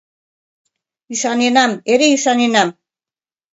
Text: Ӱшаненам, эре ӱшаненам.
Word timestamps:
Ӱшаненам, 1.13 1.71
эре 1.91 2.07
ӱшаненам. 2.15 2.69